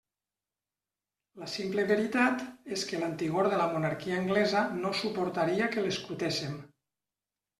[1.41, 2.41] La simple veritat
[2.77, 6.57] és que l'antigor de la monarquia anglesa no suportaria que l'escrutéssem.